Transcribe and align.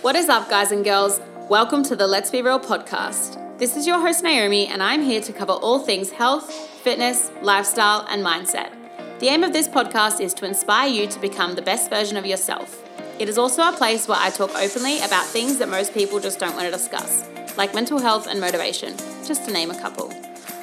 What 0.00 0.14
is 0.14 0.28
up, 0.28 0.48
guys 0.48 0.70
and 0.70 0.84
girls? 0.84 1.20
Welcome 1.48 1.82
to 1.82 1.96
the 1.96 2.06
Let's 2.06 2.30
Be 2.30 2.40
Real 2.40 2.60
podcast. 2.60 3.58
This 3.58 3.76
is 3.76 3.84
your 3.84 3.98
host, 3.98 4.22
Naomi, 4.22 4.68
and 4.68 4.80
I'm 4.80 5.02
here 5.02 5.20
to 5.20 5.32
cover 5.32 5.54
all 5.54 5.80
things 5.80 6.12
health, 6.12 6.52
fitness, 6.52 7.32
lifestyle, 7.42 8.06
and 8.08 8.24
mindset. 8.24 8.70
The 9.18 9.26
aim 9.26 9.42
of 9.42 9.52
this 9.52 9.66
podcast 9.66 10.20
is 10.20 10.32
to 10.34 10.46
inspire 10.46 10.88
you 10.88 11.08
to 11.08 11.18
become 11.18 11.56
the 11.56 11.62
best 11.62 11.90
version 11.90 12.16
of 12.16 12.24
yourself. 12.24 12.80
It 13.18 13.28
is 13.28 13.38
also 13.38 13.62
a 13.62 13.72
place 13.72 14.06
where 14.06 14.18
I 14.20 14.30
talk 14.30 14.54
openly 14.54 14.98
about 15.00 15.26
things 15.26 15.58
that 15.58 15.68
most 15.68 15.92
people 15.92 16.20
just 16.20 16.38
don't 16.38 16.54
want 16.54 16.66
to 16.66 16.70
discuss, 16.70 17.28
like 17.56 17.74
mental 17.74 17.98
health 17.98 18.28
and 18.28 18.40
motivation, 18.40 18.96
just 19.26 19.46
to 19.46 19.52
name 19.52 19.72
a 19.72 19.80
couple. 19.80 20.14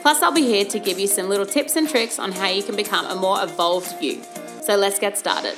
Plus, 0.02 0.22
I'll 0.22 0.32
be 0.32 0.44
here 0.44 0.64
to 0.64 0.80
give 0.80 0.98
you 0.98 1.08
some 1.08 1.28
little 1.28 1.46
tips 1.46 1.76
and 1.76 1.90
tricks 1.90 2.20
on 2.20 2.32
how 2.32 2.48
you 2.48 2.64
can 2.64 2.78
become 2.78 3.06
a 3.08 3.16
more 3.16 3.44
evolved 3.44 4.02
you. 4.02 4.22
So 4.62 4.78
let's 4.78 4.98
get 4.98 5.18
started. 5.18 5.58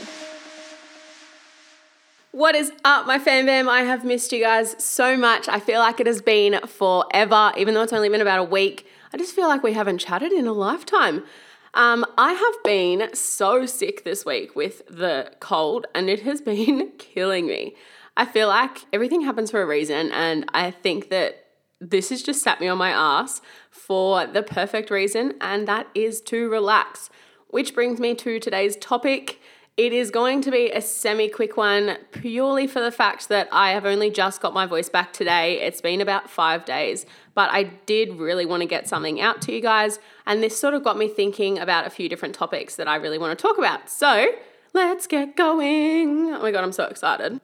What 2.32 2.55
is 2.55 2.73
up, 2.84 3.08
my 3.08 3.20
fan 3.20 3.45
bam? 3.45 3.70
I 3.70 3.84
have 3.84 4.04
missed 4.04 4.34
you 4.34 4.41
guys 4.41 4.76
so 4.84 5.16
much. 5.16 5.48
I 5.48 5.62
feel 5.62 5.80
like 5.80 6.02
it 6.02 6.08
has 6.08 6.22
been 6.22 6.59
forever, 6.68 7.54
even 7.58 7.73
though 7.73 7.84
it's 7.84 7.94
only 7.94 8.09
been 8.09 8.20
about 8.20 8.40
a 8.40 8.44
week. 8.44 8.85
I 9.13 9.18
just 9.18 9.34
feel 9.34 9.48
like 9.48 9.63
we 9.63 9.72
haven't 9.72 9.99
chatted 9.99 10.34
in 10.34 10.45
a 10.45 10.52
lifetime. 10.52 11.23
Um, 11.73 12.05
I 12.18 12.34
have 12.34 12.63
been 12.66 13.09
so 13.16 13.66
sick 13.66 14.04
this 14.04 14.26
week 14.26 14.58
with 14.58 14.85
the 14.90 15.32
cold, 15.40 15.88
and 15.95 16.09
it 16.09 16.23
has 16.23 16.41
been 16.52 16.91
killing 16.98 17.48
me. 17.48 17.76
I 18.18 18.26
feel 18.26 18.49
like 18.49 18.85
everything 18.91 19.21
happens 19.21 19.49
for 19.49 19.62
a 19.62 19.66
reason, 19.66 20.12
and 20.12 20.46
I 20.54 20.71
think 20.71 21.09
that 21.09 21.46
this 21.80 22.09
has 22.09 22.21
just 22.21 22.44
sat 22.44 22.59
me 22.59 22.68
on 22.68 22.77
my 22.77 22.90
ass 22.90 23.41
for 23.71 24.27
the 24.27 24.44
perfect 24.44 24.91
reason, 24.91 25.35
and 25.40 25.66
that 25.70 25.88
is 25.96 26.20
to 26.21 26.49
relax. 26.49 27.09
Which 27.48 27.73
brings 27.73 28.02
me 28.02 28.16
to 28.16 28.38
today's 28.41 28.76
topic. 28.76 29.40
It 29.77 29.94
is 29.94 30.09
going 30.09 30.41
to 30.41 30.49
be 30.49 30.72
a 30.72 30.81
semi 30.81 31.30
quick 31.30 31.55
one 31.55 31.99
purely 32.12 32.66
for 32.66 32.81
the 32.81 32.91
fact 32.91 33.30
that 33.30 33.48
I 33.52 33.73
have 33.73 33.85
only 33.85 34.09
just 34.09 34.41
got 34.41 34.52
my 34.52 34.66
voice 34.66 34.90
back 34.90 35.13
today. 35.13 35.62
It's 35.62 35.82
been 35.82 36.01
about 36.01 36.32
five 36.32 36.65
days, 36.65 37.05
but 37.35 37.51
I 37.51 37.65
did 37.85 38.13
really 38.13 38.43
want 38.43 38.62
to 38.62 38.68
get 38.68 38.88
something 38.88 39.21
out 39.21 39.40
to 39.43 39.54
you 39.54 39.62
guys. 39.62 39.99
And 40.26 40.41
this 40.41 40.60
sort 40.60 40.74
of 40.74 40.84
got 40.84 40.98
me 40.98 41.07
thinking 41.07 41.60
about 41.60 41.85
a 41.85 41.91
few 41.91 42.10
different 42.10 42.34
topics 42.34 42.76
that 42.77 42.88
I 42.88 42.96
really 42.96 43.20
want 43.20 43.38
to 43.38 43.40
talk 43.40 43.60
about. 43.60 43.88
So 43.88 44.29
let's 44.74 45.05
get 45.05 45.35
going. 45.35 46.34
Oh 46.34 46.41
my 46.41 46.49
God, 46.49 46.63
I'm 46.63 46.71
so 46.71 46.85
excited. 46.85 47.40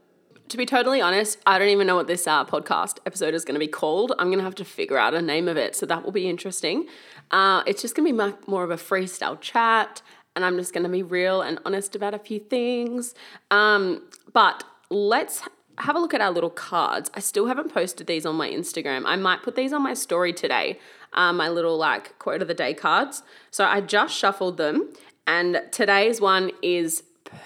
To 0.50 0.58
be 0.58 0.66
totally 0.66 1.02
honest, 1.02 1.38
I 1.46 1.60
don't 1.60 1.70
even 1.70 1.86
know 1.86 1.96
what 1.96 2.08
this 2.08 2.26
uh, 2.26 2.46
podcast 2.46 2.98
episode 3.06 3.36
is 3.36 3.46
going 3.46 3.56
to 3.56 3.60
be 3.60 3.68
called. 3.68 4.12
I'm 4.18 4.30
going 4.30 4.40
to 4.40 4.44
have 4.44 4.56
to 4.56 4.66
figure 4.66 4.98
out 4.98 5.14
a 5.14 5.22
name 5.22 5.48
of 5.48 5.58
it, 5.58 5.76
so 5.76 5.86
that 5.86 6.04
will 6.04 6.12
be 6.12 6.28
interesting. 6.28 6.88
Uh, 7.30 7.62
it's 7.68 7.84
just 7.84 7.94
going 7.94 8.08
to 8.08 8.12
be 8.12 8.36
more 8.48 8.64
of 8.64 8.72
a 8.72 8.76
freestyle 8.76 9.40
chat 9.40 10.02
and 10.36 10.44
I'm 10.46 10.58
just 10.58 10.74
going 10.74 10.84
to 10.84 10.90
be 10.90 11.04
real 11.04 11.42
and 11.42 11.60
honest 11.66 11.96
about 11.96 12.14
a 12.14 12.20
few 12.20 12.40
things. 12.40 13.14
Um, 13.52 14.04
but 14.32 14.64
let's 14.90 15.44
have 15.80 15.96
a 15.96 16.00
look 16.00 16.14
at 16.14 16.22
our 16.22 16.32
little 16.32 16.50
cards. 16.50 17.10
I 17.14 17.20
still 17.20 17.48
haven't 17.48 17.74
posted 17.74 18.08
these 18.08 18.26
on 18.26 18.36
my 18.36 18.50
Instagram. 18.50 19.04
I 19.06 19.16
might 19.16 19.44
put 19.44 19.56
these 19.56 19.74
on 19.74 19.82
my 19.82 19.94
story 19.94 20.34
today, 20.34 20.80
um, 21.14 21.38
my 21.38 21.50
little 21.50 21.78
like 21.78 22.18
quote 22.20 22.42
of 22.42 22.48
the 22.48 22.54
day 22.54 22.74
cards. 22.74 23.24
So 23.52 23.66
I 23.66 23.82
just 23.82 24.16
shuffled 24.16 24.58
them, 24.58 24.94
and 25.26 25.62
today's 25.72 26.22
one 26.22 26.52
is 26.62 27.04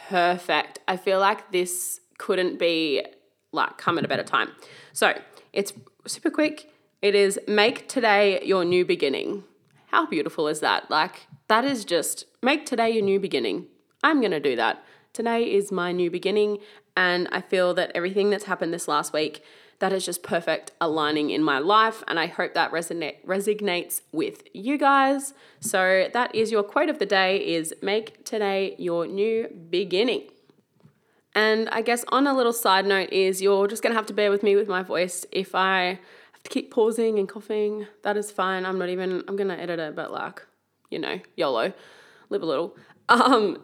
perfect. 0.10 0.80
I 0.88 0.98
feel 0.98 1.20
like 1.20 1.52
this 1.52 2.02
couldn't 2.18 2.60
be 2.60 3.06
like 3.52 3.78
come 3.78 3.98
at 3.98 4.06
a 4.06 4.08
better 4.08 4.24
time. 4.24 4.52
So 4.94 5.20
it's 5.54 5.74
super 6.06 6.30
quick. 6.30 6.70
It 7.02 7.16
is 7.16 7.40
make 7.48 7.88
today 7.88 8.44
your 8.44 8.66
new 8.66 8.84
beginning. 8.84 9.44
How 9.88 10.06
beautiful 10.06 10.48
is 10.48 10.60
that? 10.60 10.90
Like, 10.90 11.28
that 11.48 11.66
is 11.66 11.86
just 11.86 12.26
make 12.42 12.66
today 12.66 12.92
your 12.92 13.04
new 13.04 13.20
beginning. 13.20 13.68
I'm 14.04 14.20
going 14.20 14.32
to 14.32 14.40
do 14.40 14.56
that. 14.56 14.84
Today 15.14 15.44
is 15.44 15.72
my 15.72 15.92
new 15.92 16.12
beginning, 16.12 16.60
and 16.96 17.28
I 17.32 17.42
feel 17.42 17.74
that 17.74 17.92
everything 17.96 18.30
that's 18.30 18.46
happened 18.46 18.74
this 18.74 18.88
last 18.88 19.14
week 19.14 19.44
that 19.80 19.94
is 19.94 20.06
just 20.06 20.24
perfect 20.24 20.72
aligning 20.82 21.30
in 21.30 21.44
my 21.44 21.60
life 21.60 22.04
and 22.08 22.20
i 22.20 22.26
hope 22.26 22.54
that 22.54 22.72
resonate, 22.72 23.24
resonates 23.26 24.02
with 24.12 24.44
you 24.54 24.78
guys 24.78 25.34
so 25.60 26.08
that 26.14 26.34
is 26.34 26.52
your 26.52 26.64
quote 26.64 26.90
of 26.90 27.00
the 27.00 27.06
day 27.06 27.38
is 27.38 27.74
make 27.82 28.24
today 28.26 28.76
your 28.78 29.06
new 29.06 29.48
beginning 29.70 30.24
and 31.36 31.70
i 31.70 31.82
guess 31.82 32.04
on 32.10 32.26
a 32.26 32.36
little 32.36 32.54
side 32.54 32.86
note 32.86 33.12
is 33.12 33.42
you're 33.42 33.68
just 33.68 33.84
going 33.84 33.92
to 33.92 33.98
have 33.98 34.08
to 34.08 34.14
bear 34.14 34.32
with 34.32 34.42
me 34.42 34.56
with 34.56 34.68
my 34.68 34.82
voice 34.82 35.26
if 35.32 35.54
i 35.54 36.00
to 36.48 36.54
keep 36.54 36.72
pausing 36.72 37.20
and 37.20 37.28
coughing 37.28 37.88
that 38.04 38.18
is 38.18 38.32
fine 38.32 38.66
i'm 38.66 38.80
not 38.80 38.90
even 38.90 39.24
i'm 39.28 39.36
going 39.36 39.50
to 39.50 39.60
edit 39.60 39.80
it 39.80 39.96
but 39.96 40.12
like 40.12 40.44
you 40.90 41.00
know, 41.00 41.20
YOLO, 41.36 41.74
live 42.30 42.42
a 42.42 42.46
little. 42.46 42.76
Um, 43.10 43.62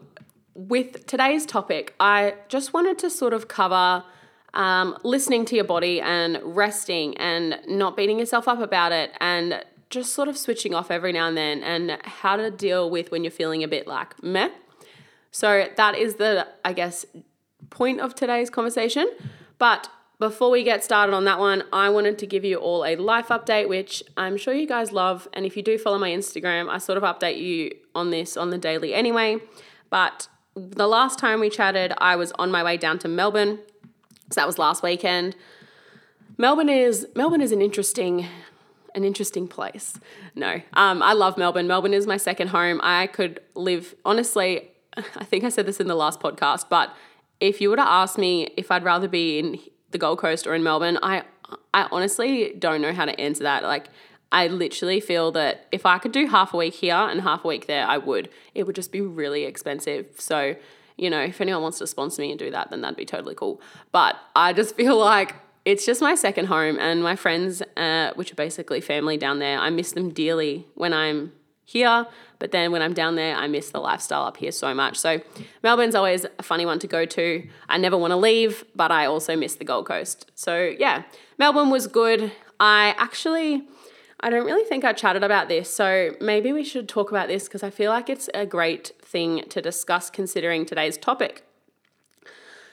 with 0.53 1.05
today's 1.07 1.45
topic, 1.45 1.95
I 1.99 2.35
just 2.47 2.73
wanted 2.73 2.97
to 2.99 3.09
sort 3.09 3.33
of 3.33 3.47
cover 3.47 4.03
um, 4.53 4.97
listening 5.03 5.45
to 5.45 5.55
your 5.55 5.65
body 5.65 5.99
and 5.99 6.39
resting 6.43 7.17
and 7.17 7.59
not 7.67 7.97
beating 7.97 8.19
yourself 8.19 8.47
up 8.47 8.59
about 8.59 8.91
it 8.91 9.11
and 9.19 9.63
just 9.89 10.13
sort 10.13 10.27
of 10.27 10.37
switching 10.37 10.73
off 10.73 10.91
every 10.91 11.11
now 11.11 11.27
and 11.27 11.37
then 11.37 11.63
and 11.63 11.97
how 12.03 12.35
to 12.35 12.51
deal 12.51 12.89
with 12.89 13.11
when 13.11 13.23
you're 13.23 13.31
feeling 13.31 13.63
a 13.63 13.67
bit 13.67 13.87
like 13.87 14.21
meh. 14.21 14.49
So 15.31 15.67
that 15.75 15.97
is 15.97 16.15
the, 16.15 16.47
I 16.63 16.73
guess, 16.73 17.05
point 17.69 17.99
of 17.99 18.13
today's 18.13 18.49
conversation. 18.49 19.09
But 19.57 19.89
before 20.23 20.49
we 20.49 20.63
get 20.63 20.85
started 20.85 21.13
on 21.13 21.25
that 21.25 21.37
one, 21.37 21.63
I 21.73 21.89
wanted 21.89 22.17
to 22.19 22.25
give 22.25 22.45
you 22.45 22.55
all 22.55 22.85
a 22.85 22.95
life 22.95 23.27
update, 23.27 23.67
which 23.67 24.01
I'm 24.15 24.37
sure 24.37 24.53
you 24.53 24.65
guys 24.65 24.93
love. 24.93 25.27
And 25.33 25.45
if 25.45 25.57
you 25.57 25.63
do 25.63 25.77
follow 25.77 25.99
my 25.99 26.11
Instagram, 26.11 26.69
I 26.69 26.77
sort 26.77 26.97
of 26.97 27.03
update 27.03 27.39
you 27.39 27.75
on 27.93 28.09
this 28.09 28.37
on 28.37 28.49
the 28.49 28.57
daily 28.57 28.93
anyway. 28.93 29.39
But 29.89 30.29
the 30.55 30.87
last 30.87 31.19
time 31.19 31.41
we 31.41 31.49
chatted, 31.49 31.91
I 31.97 32.15
was 32.15 32.31
on 32.39 32.51
my 32.51 32.63
way 32.63 32.77
down 32.77 32.99
to 32.99 33.09
Melbourne. 33.09 33.59
So 34.31 34.35
that 34.39 34.47
was 34.47 34.57
last 34.57 34.81
weekend. 34.81 35.35
Melbourne 36.37 36.69
is 36.69 37.05
Melbourne 37.15 37.41
is 37.41 37.51
an 37.51 37.61
interesting 37.61 38.25
an 38.95 39.03
interesting 39.03 39.49
place. 39.49 39.99
No, 40.35 40.61
um, 40.71 41.03
I 41.03 41.11
love 41.11 41.37
Melbourne. 41.37 41.67
Melbourne 41.67 41.93
is 41.93 42.07
my 42.07 42.17
second 42.17 42.47
home. 42.47 42.79
I 42.81 43.07
could 43.07 43.41
live 43.55 43.93
honestly. 44.05 44.69
I 44.95 45.25
think 45.25 45.43
I 45.43 45.49
said 45.49 45.65
this 45.65 45.81
in 45.81 45.87
the 45.87 45.95
last 45.95 46.21
podcast, 46.21 46.69
but 46.69 46.95
if 47.41 47.59
you 47.59 47.69
were 47.69 47.75
to 47.75 47.87
ask 47.87 48.17
me 48.17 48.53
if 48.55 48.71
I'd 48.71 48.85
rather 48.85 49.09
be 49.09 49.37
in 49.37 49.59
the 49.93 49.97
Gold 49.97 50.19
Coast 50.19 50.45
or 50.45 50.53
in 50.53 50.63
Melbourne, 50.63 50.99
I 51.01 51.23
I 51.73 51.87
honestly 51.91 52.53
don't 52.57 52.81
know 52.81 52.93
how 52.93 53.05
to 53.05 53.19
answer 53.19 53.43
that. 53.43 53.63
Like 53.63 53.87
I 54.33 54.47
literally 54.47 54.99
feel 54.99 55.31
that 55.33 55.67
if 55.71 55.85
I 55.85 55.99
could 55.99 56.11
do 56.11 56.27
half 56.27 56.53
a 56.53 56.57
week 56.57 56.73
here 56.73 56.95
and 56.95 57.21
half 57.21 57.45
a 57.45 57.47
week 57.47 57.67
there, 57.67 57.87
I 57.87 57.99
would. 57.99 58.29
It 58.55 58.63
would 58.63 58.75
just 58.75 58.91
be 58.91 58.99
really 58.99 59.45
expensive. 59.45 60.07
So, 60.17 60.55
you 60.97 61.09
know, 61.09 61.21
if 61.21 61.39
anyone 61.39 61.61
wants 61.61 61.77
to 61.77 61.87
sponsor 61.87 62.23
me 62.23 62.31
and 62.31 62.39
do 62.39 62.49
that, 62.49 62.71
then 62.71 62.81
that'd 62.81 62.97
be 62.97 63.05
totally 63.05 63.35
cool. 63.35 63.61
But 63.91 64.15
I 64.35 64.51
just 64.51 64.75
feel 64.77 64.97
like 64.97 65.35
it's 65.65 65.85
just 65.85 66.01
my 66.01 66.15
second 66.15 66.47
home 66.47 66.79
and 66.79 67.03
my 67.03 67.15
friends, 67.15 67.61
uh, 67.77 68.11
which 68.15 68.31
are 68.31 68.35
basically 68.35 68.81
family 68.81 69.17
down 69.17 69.37
there, 69.37 69.59
I 69.59 69.69
miss 69.69 69.91
them 69.91 70.09
dearly 70.09 70.65
when 70.73 70.93
I'm 70.93 71.31
here. 71.65 72.05
But 72.39 72.51
then 72.51 72.71
when 72.71 72.81
I'm 72.81 72.93
down 72.93 73.15
there, 73.15 73.35
I 73.35 73.47
miss 73.47 73.69
the 73.69 73.79
lifestyle 73.79 74.23
up 74.23 74.37
here 74.37 74.51
so 74.51 74.73
much. 74.73 74.97
So 74.97 75.21
Melbourne's 75.61 75.95
always 75.95 76.25
a 76.37 76.43
funny 76.43 76.65
one 76.65 76.79
to 76.79 76.87
go 76.87 77.05
to. 77.05 77.47
I 77.69 77.77
never 77.77 77.97
want 77.97 78.11
to 78.11 78.17
leave, 78.17 78.65
but 78.75 78.91
I 78.91 79.05
also 79.05 79.35
miss 79.35 79.55
the 79.55 79.65
Gold 79.65 79.85
Coast. 79.85 80.31
So 80.35 80.75
yeah, 80.77 81.03
Melbourne 81.37 81.69
was 81.69 81.87
good. 81.87 82.31
I 82.59 82.95
actually. 82.97 83.67
I 84.19 84.29
don't 84.29 84.45
really 84.45 84.63
think 84.63 84.85
I 84.85 84.93
chatted 84.93 85.21
about 85.21 85.49
this, 85.49 85.73
so 85.73 86.15
maybe 86.21 86.53
we 86.53 86.63
should 86.63 86.87
talk 86.87 87.11
about 87.11 87.27
this 87.27 87.43
because 87.43 87.61
I 87.61 87.69
feel 87.69 87.91
like 87.91 88.09
it's 88.09 88.29
a 88.33 88.45
great 88.45 88.93
thing 89.01 89.43
to 89.49 89.61
discuss 89.61 90.09
considering 90.09 90.65
today's 90.65 90.97
topic. 90.97 91.45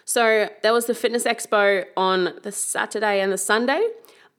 So, 0.05 0.49
there 0.63 0.73
was 0.73 0.87
the 0.87 0.95
Fitness 0.95 1.25
Expo 1.25 1.87
on 1.97 2.35
the 2.45 2.53
Saturday 2.53 3.21
and 3.21 3.33
the 3.33 3.39
Sunday, 3.39 3.85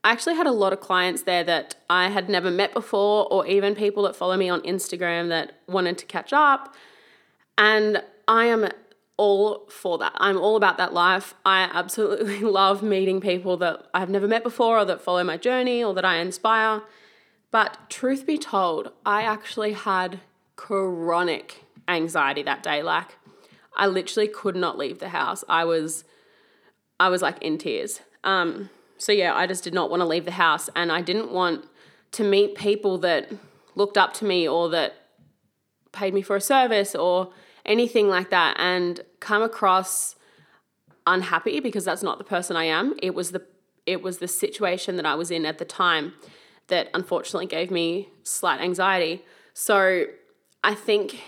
I 0.04 0.12
actually 0.12 0.36
had 0.36 0.48
a 0.48 0.52
lot 0.52 0.74
of 0.74 0.80
clients 0.80 1.24
there 1.24 1.44
that 1.44 1.76
I 1.90 2.10
had 2.10 2.28
never 2.28 2.50
met 2.50 2.74
before, 2.74 3.28
or 3.32 3.46
even 3.46 3.76
people 3.76 4.04
that 4.04 4.16
follow 4.16 4.36
me 4.36 4.50
on 4.50 4.62
Instagram 4.62 5.30
that 5.30 5.60
wanted 5.68 5.98
to 6.00 6.06
catch 6.06 6.34
up. 6.34 6.74
And 7.58 8.04
I 8.28 8.46
am 8.46 8.70
all 9.18 9.68
for 9.70 10.00
that. 10.00 10.14
I'm 10.16 10.38
all 10.38 10.56
about 10.56 10.78
that 10.78 10.94
life. 10.94 11.36
I 11.46 11.70
absolutely 11.72 12.40
love 12.42 12.82
meeting 12.82 13.22
people 13.22 13.58
that 13.58 13.86
I've 13.94 14.10
never 14.10 14.28
met 14.28 14.42
before, 14.42 14.80
or 14.80 14.86
that 14.86 15.02
follow 15.02 15.24
my 15.24 15.38
journey, 15.38 15.84
or 15.84 15.94
that 15.94 16.06
I 16.06 16.18
inspire. 16.18 16.82
But 17.52 17.78
truth 17.90 18.26
be 18.26 18.40
told, 18.40 18.92
I 19.06 19.22
actually 19.22 19.74
had 19.74 20.22
chronic 20.56 21.66
anxiety 21.88 22.42
that 22.44 22.64
day. 22.64 22.82
Like, 22.82 23.18
I 23.76 23.86
literally 23.86 24.28
could 24.28 24.56
not 24.56 24.80
leave 24.80 24.98
the 24.98 25.10
house. 25.10 25.44
I 25.48 25.66
was, 25.66 26.04
I 27.00 27.10
was 27.10 27.22
like 27.22 27.40
in 27.44 27.60
tears. 27.60 28.02
Um, 28.24 28.70
so 29.02 29.12
yeah, 29.12 29.34
I 29.34 29.48
just 29.48 29.64
did 29.64 29.74
not 29.74 29.90
want 29.90 30.02
to 30.02 30.06
leave 30.06 30.26
the 30.26 30.32
house 30.32 30.70
and 30.76 30.92
I 30.92 31.02
didn't 31.02 31.32
want 31.32 31.66
to 32.12 32.24
meet 32.24 32.54
people 32.54 33.00
that 33.00 33.32
looked 33.74 33.98
up 33.98 34.14
to 34.16 34.26
me 34.26 34.48
or 34.48 34.70
that 34.70 34.94
paid 35.92 36.14
me 36.14 36.22
for 36.22 36.36
a 36.36 36.42
service 36.42 36.94
or 36.94 37.34
anything 37.66 38.10
like 38.10 38.30
that 38.30 38.58
and 38.60 39.02
come 39.20 39.42
across 39.42 40.16
unhappy 41.08 41.60
because 41.60 41.84
that's 41.84 42.04
not 42.04 42.20
the 42.20 42.24
person 42.24 42.56
I 42.56 42.66
am. 42.66 42.94
It 43.02 43.16
was 43.16 43.32
the 43.32 43.44
it 43.88 44.04
was 44.04 44.20
the 44.20 44.28
situation 44.28 44.98
that 44.98 45.06
I 45.08 45.16
was 45.16 45.32
in 45.32 45.48
at 45.48 45.58
the 45.58 45.66
time 45.66 46.14
that 46.68 46.92
unfortunately 46.94 47.48
gave 47.48 47.72
me 47.72 48.08
slight 48.22 48.62
anxiety. 48.62 49.26
So 49.56 50.06
I 50.64 50.76
think 50.76 51.24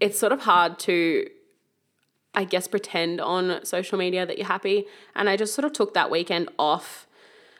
it's 0.00 0.18
sort 0.18 0.32
of 0.32 0.40
hard 0.40 0.78
to 0.80 1.28
I 2.34 2.44
guess, 2.44 2.66
pretend 2.66 3.20
on 3.20 3.64
social 3.64 3.98
media 3.98 4.26
that 4.26 4.38
you're 4.38 4.46
happy. 4.46 4.86
And 5.14 5.28
I 5.28 5.36
just 5.36 5.54
sort 5.54 5.64
of 5.64 5.72
took 5.72 5.94
that 5.94 6.10
weekend 6.10 6.48
off 6.58 7.06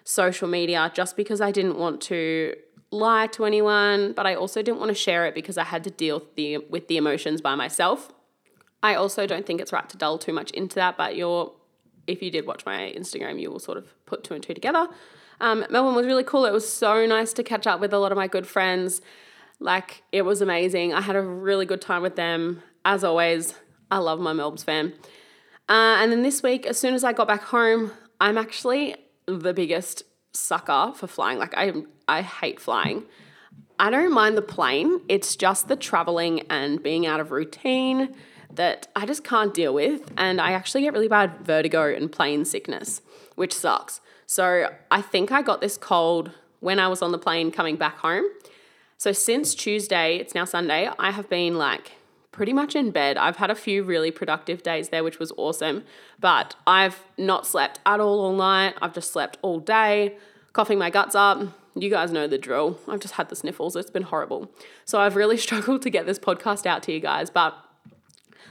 social 0.03 0.49
media 0.49 0.91
just 0.95 1.17
because 1.17 1.41
I 1.41 1.51
didn't 1.51 1.79
want 1.79 2.01
to 2.03 2.55
lie 2.91 3.27
to 3.29 3.45
anyone, 3.45 4.13
but 4.13 4.27
I 4.27 4.35
also 4.35 4.63
didn't 4.63 4.79
want 4.79 4.91
to 4.91 4.95
share 4.95 5.27
it 5.27 5.35
because 5.35 5.59
I 5.59 5.65
had 5.65 5.85
to 5.85 5.91
deal 5.91 6.21
with 6.21 6.35
the, 6.35 6.59
with 6.59 6.89
the 6.89 6.97
emotions 6.97 7.41
by 7.41 7.55
myself. 7.55 8.13
I 8.83 8.95
also 8.95 9.27
don't 9.27 9.47
think 9.47 9.61
it's 9.61 9.73
right 9.73 9.89
to 9.89 9.97
delve 9.97 10.21
too 10.21 10.33
much 10.33 10.51
into 10.51 10.77
that, 10.77 10.97
but 10.97 11.17
you're, 11.17 11.53
if 12.07 12.23
you 12.23 12.31
did 12.31 12.47
watch 12.47 12.67
my 12.67 12.93
Instagram, 12.97 13.41
you 13.41 13.51
will 13.51 13.59
sort 13.59 13.79
of 13.79 13.95
put 14.05 14.25
two 14.25 14.35
and 14.35 14.43
two 14.43 14.55
together. 14.55 14.89
Um, 15.41 15.65
Melbourne 15.71 15.95
was 15.95 16.07
really 16.07 16.23
cool. 16.23 16.45
It 16.45 16.53
was 16.53 16.71
so 16.71 17.07
nice 17.07 17.33
to 17.33 17.43
catch 17.43 17.67
up 17.67 17.81
with 17.81 17.93
a 17.93 17.99
lot 17.99 18.13
of 18.13 18.17
my 18.17 18.29
good 18.29 18.47
friends. 18.47 19.01
Like, 19.59 20.03
it 20.13 20.23
was 20.23 20.41
amazing. 20.41 20.93
I 20.93 21.01
had 21.01 21.17
a 21.17 21.23
really 21.23 21.65
good 21.65 21.81
time 21.81 22.03
with 22.03 22.17
them. 22.17 22.63
As 22.85 23.03
always, 23.03 23.55
I 23.91 23.99
love 23.99 24.21
my 24.21 24.33
Melbs 24.33 24.65
fam. 24.65 24.93
Uh, 25.69 25.97
and 25.99 26.13
then 26.13 26.23
this 26.23 26.43
week, 26.43 26.67
as 26.67 26.79
soon 26.79 26.95
as 26.95 27.05
I 27.05 27.13
got 27.13 27.27
back 27.27 27.43
home, 27.43 27.93
I'm 28.21 28.37
actually 28.37 28.97
the 29.27 29.55
biggest 29.55 30.03
sucker 30.33 30.93
for 30.95 31.07
flying. 31.07 31.39
Like 31.39 31.55
I 31.57 31.73
I 32.07 32.23
hate 32.23 32.61
flying. 32.61 33.05
I 33.79 33.91
don't 33.91 34.13
mind 34.13 34.37
the 34.37 34.43
plane. 34.43 35.01
It's 35.09 35.37
just 35.37 35.69
the 35.69 35.77
traveling 35.77 36.41
and 36.51 36.83
being 36.83 37.07
out 37.07 37.21
of 37.21 37.31
routine 37.31 38.15
that 38.53 38.87
I 38.95 39.05
just 39.05 39.25
can't 39.25 39.53
deal 39.53 39.75
with 39.75 40.13
and 40.17 40.41
I 40.41 40.53
actually 40.53 40.83
get 40.83 40.93
really 40.93 41.09
bad 41.09 41.41
vertigo 41.41 41.93
and 41.93 42.11
plane 42.11 42.45
sickness, 42.45 43.03
which 43.35 43.53
sucks. 43.53 44.01
So, 44.27 44.71
I 44.91 45.03
think 45.03 45.33
I 45.33 45.43
got 45.43 45.61
this 45.61 45.77
cold 45.77 46.31
when 46.61 46.79
I 46.79 46.89
was 46.89 47.03
on 47.03 47.13
the 47.13 47.19
plane 47.19 47.51
coming 47.51 47.77
back 47.77 47.99
home. 47.99 48.25
So, 48.97 49.13
since 49.13 49.55
Tuesday, 49.55 50.17
it's 50.17 50.35
now 50.35 50.45
Sunday, 50.45 50.89
I 50.99 51.11
have 51.11 51.29
been 51.29 51.57
like 51.59 51.93
pretty 52.35 52.53
much 52.53 52.75
in 52.75 52.91
bed. 52.91 53.17
I've 53.17 53.37
had 53.37 53.49
a 53.49 53.55
few 53.55 53.85
really 53.85 54.11
productive 54.11 54.65
days 54.65 54.89
there, 54.89 55.05
which 55.05 55.21
was 55.21 55.33
awesome, 55.37 55.85
but 56.19 56.57
I've 56.67 57.01
not 57.17 57.47
slept 57.47 57.79
at 57.87 58.01
all 58.01 58.19
all 58.21 58.35
night. 58.35 58.75
I've 58.83 58.93
just 58.93 59.13
slept 59.13 59.39
all 59.41 59.61
day, 59.61 60.17
coughing 60.53 60.77
my 60.77 60.91
guts 60.91 61.15
up. 61.15 61.41
You 61.77 61.89
guys 61.91 62.11
know 62.11 62.27
the 62.27 62.37
drill. 62.37 62.81
I've 62.89 62.99
just 62.99 63.15
had 63.15 63.29
the 63.29 63.37
sniffles. 63.37 63.77
It's 63.77 63.89
been 63.89 64.03
horrible. 64.03 64.51
So 64.85 64.99
I've 64.99 65.15
really 65.15 65.37
struggled 65.47 65.83
to 65.83 65.91
get 65.91 66.07
this 66.07 66.19
podcast 66.19 66.67
out 66.67 66.83
to 66.85 66.93
you 66.93 66.99
guys, 66.99 67.31
but 67.31 67.55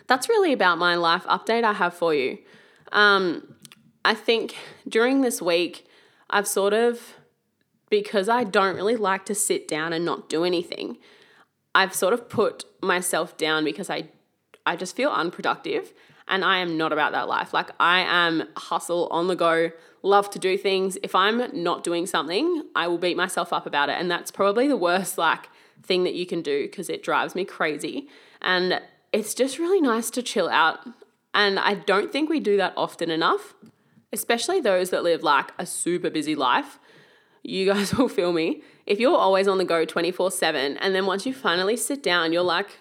that's 0.08 0.30
really 0.30 0.54
about 0.54 0.78
my 0.78 0.96
life 0.96 1.24
update 1.26 1.66
I 1.66 1.74
have 1.74 1.94
for 1.94 2.16
you. 2.16 2.38
Um, 2.94 3.54
I 4.06 4.14
think 4.14 4.56
during 4.88 5.22
this 5.22 5.42
week, 5.42 5.88
I've 6.30 6.48
sort 6.48 6.72
of, 6.72 7.16
because 7.90 8.30
I 8.30 8.46
don't 8.46 8.78
really 8.78 8.96
like 8.96 9.26
to 9.26 9.36
sit 9.36 9.68
down 9.68 9.92
and 9.92 10.06
not 10.06 10.30
do 10.30 10.46
anything, 10.46 11.00
I've 11.76 11.94
sort 11.94 12.14
of 12.14 12.30
put 12.30 12.66
myself 12.82 13.38
down 13.38 13.64
because 13.64 13.90
I 13.90 14.10
I 14.66 14.76
just 14.76 14.96
feel 14.96 15.10
unproductive 15.10 15.94
and 16.28 16.46
I 16.46 16.60
am 16.60 16.78
not 16.78 16.94
about 16.94 17.12
that 17.12 17.28
life. 17.28 17.54
Like 17.54 17.70
I 17.80 18.00
am 18.00 18.48
hustle 18.56 19.08
on 19.12 19.28
the 19.28 19.36
go, 19.36 19.72
love 20.02 20.30
to 20.32 20.40
do 20.40 20.58
things. 20.58 20.98
If 21.04 21.16
I'm 21.16 21.50
not 21.64 21.84
doing 21.84 22.06
something, 22.06 22.64
I 22.76 22.88
will 22.88 22.98
beat 22.98 23.18
myself 23.18 23.52
up 23.52 23.66
about 23.66 23.90
it 23.90 23.98
and 24.00 24.10
that's 24.10 24.32
probably 24.32 24.68
the 24.68 24.78
worst 24.78 25.18
like 25.18 25.50
thing 25.82 26.04
that 26.04 26.14
you 26.14 26.26
can 26.26 26.42
do 26.42 26.64
because 26.64 26.90
it 26.90 27.04
drives 27.04 27.36
me 27.36 27.44
crazy. 27.44 28.08
And 28.42 28.82
it's 29.12 29.34
just 29.34 29.60
really 29.60 29.82
nice 29.82 30.10
to 30.12 30.22
chill 30.22 30.50
out. 30.50 30.80
And 31.34 31.60
I 31.60 31.74
don't 31.74 32.12
think 32.12 32.30
we 32.30 32.40
do 32.40 32.58
that 32.58 32.74
often 32.78 33.10
enough, 33.10 33.54
especially 34.12 34.62
those 34.62 34.92
that 34.92 35.04
live 35.04 35.24
like 35.24 35.52
a 35.58 35.66
super 35.66 36.10
busy 36.10 36.36
life. 36.36 36.80
You 37.44 37.66
guys 37.66 37.94
will 37.98 38.10
feel 38.10 38.32
me 38.32 38.64
if 38.86 39.00
you're 39.00 39.18
always 39.18 39.48
on 39.48 39.58
the 39.58 39.66
go 39.66 39.86
24 39.86 40.32
7, 40.32 40.78
and 40.78 40.96
then 40.96 41.06
once 41.06 41.26
you 41.26 41.34
finally 41.34 41.78
sit 41.78 42.04
down, 42.04 42.34
you're 42.34 42.42
like, 42.42 42.80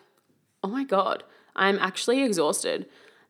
oh 0.62 0.69
my 0.69 0.84
God, 0.84 1.25
I'm 1.54 1.78
actually 1.78 2.22
exhausted. 2.22 2.87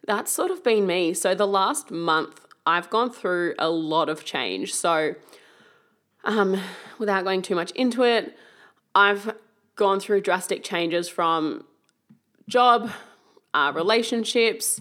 That's 0.07 0.31
sort 0.31 0.51
of 0.51 0.65
been 0.65 0.87
me. 0.87 1.15
So 1.15 1.35
the 1.35 1.47
last 1.47 1.91
month, 1.91 2.47
I've 2.67 2.91
gone 2.91 3.11
through 3.11 3.55
a 3.59 3.71
lot 3.71 4.09
of 4.09 4.25
change. 4.25 4.75
So, 4.75 5.15
um, 6.25 6.61
without 6.99 7.25
going 7.25 7.43
too 7.43 7.55
much 7.55 7.73
into 7.73 8.05
it, 8.05 8.37
I've 8.95 9.35
gone 9.75 10.01
through 10.01 10.21
drastic 10.21 10.63
changes 10.63 11.09
from 11.09 11.65
job, 12.49 12.91
uh, 13.55 13.73
relationships, 13.75 14.81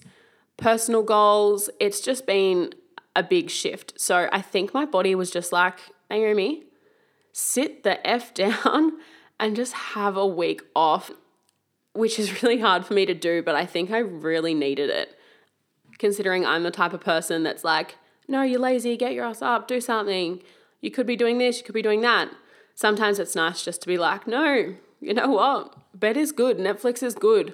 personal 0.58 1.04
goals. 1.04 1.70
It's 1.80 2.02
just 2.02 2.26
been 2.26 2.74
a 3.16 3.24
big 3.24 3.50
shift. 3.50 4.00
So 4.00 4.30
I 4.32 4.42
think 4.42 4.74
my 4.74 4.86
body 4.86 5.16
was 5.16 5.32
just 5.32 5.52
like, 5.52 5.80
Naomi, 6.10 6.66
sit 7.34 7.84
the 7.84 8.06
F 8.08 8.34
down 8.34 8.94
and 9.40 9.56
just 9.56 9.74
have 9.74 10.18
a 10.18 10.26
week 10.26 10.62
off, 10.76 11.12
which 11.94 12.20
is 12.20 12.44
really 12.44 12.60
hard 12.60 12.86
for 12.86 12.94
me 12.94 13.06
to 13.06 13.14
do, 13.14 13.42
but 13.42 13.56
I 13.56 13.66
think 13.66 13.92
I 13.92 14.00
really 14.00 14.54
needed 14.54 14.90
it. 14.90 15.18
Considering 15.98 16.46
I'm 16.46 16.64
the 16.64 16.72
type 16.72 16.94
of 16.94 17.02
person 17.02 17.44
that's 17.44 17.64
like, 17.64 17.96
no, 18.28 18.44
you're 18.44 18.60
lazy, 18.60 18.96
get 18.98 19.14
your 19.14 19.26
ass 19.26 19.42
up, 19.42 19.68
do 19.68 19.82
something. 19.82 20.42
You 20.80 20.92
could 20.92 21.06
be 21.06 21.16
doing 21.16 21.38
this, 21.38 21.58
you 21.58 21.64
could 21.64 21.76
be 21.76 21.82
doing 21.82 22.02
that. 22.02 22.30
Sometimes 22.76 23.20
it's 23.20 23.36
nice 23.36 23.64
just 23.64 23.82
to 23.82 23.88
be 23.88 23.98
like, 23.98 24.26
no, 24.26 24.76
you 25.00 25.14
know 25.14 25.30
what? 25.30 25.76
Bed 25.94 26.18
is 26.18 26.32
good, 26.32 26.58
Netflix 26.58 27.04
is 27.04 27.14
good. 27.14 27.54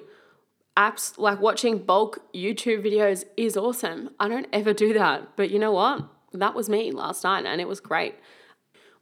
Apps 0.76 1.18
like 1.18 1.40
watching 1.40 1.78
bulk 1.78 2.20
YouTube 2.32 2.86
videos 2.86 3.24
is 3.36 3.56
awesome. 3.56 4.10
I 4.20 4.28
don't 4.28 4.46
ever 4.52 4.72
do 4.72 4.92
that, 4.92 5.36
but 5.36 5.50
you 5.50 5.58
know 5.58 5.72
what? 5.72 6.08
That 6.32 6.54
was 6.54 6.68
me 6.68 6.92
last 6.92 7.24
night 7.24 7.44
and 7.46 7.60
it 7.60 7.66
was 7.66 7.80
great 7.80 8.14